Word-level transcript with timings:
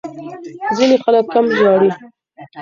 ځینې 0.77 0.95
خلک 1.03 1.25
کم 1.33 1.45
ژاړي. 1.57 1.89